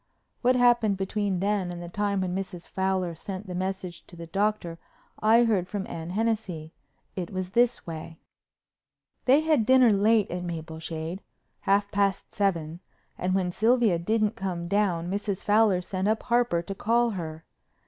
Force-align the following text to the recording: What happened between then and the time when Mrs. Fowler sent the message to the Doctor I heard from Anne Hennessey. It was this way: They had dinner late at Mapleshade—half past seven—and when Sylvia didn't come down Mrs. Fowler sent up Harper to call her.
What 0.41 0.55
happened 0.55 0.97
between 0.97 1.41
then 1.41 1.71
and 1.71 1.79
the 1.79 1.87
time 1.87 2.21
when 2.21 2.33
Mrs. 2.33 2.67
Fowler 2.67 3.13
sent 3.13 3.45
the 3.45 3.53
message 3.53 4.03
to 4.07 4.15
the 4.15 4.25
Doctor 4.25 4.79
I 5.19 5.43
heard 5.43 5.67
from 5.67 5.85
Anne 5.85 6.09
Hennessey. 6.09 6.73
It 7.15 7.29
was 7.29 7.51
this 7.51 7.85
way: 7.85 8.17
They 9.25 9.41
had 9.41 9.63
dinner 9.63 9.93
late 9.93 10.31
at 10.31 10.43
Mapleshade—half 10.43 11.91
past 11.91 12.33
seven—and 12.33 13.35
when 13.35 13.51
Sylvia 13.51 13.99
didn't 13.99 14.35
come 14.35 14.65
down 14.65 15.07
Mrs. 15.07 15.43
Fowler 15.43 15.81
sent 15.81 16.07
up 16.07 16.23
Harper 16.23 16.63
to 16.63 16.73
call 16.73 17.11
her. 17.11 17.45